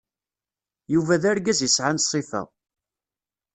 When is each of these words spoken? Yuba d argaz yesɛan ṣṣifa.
Yuba 0.93 1.21
d 1.21 1.23
argaz 1.31 1.59
yesɛan 1.63 2.01
ṣṣifa. 2.05 2.41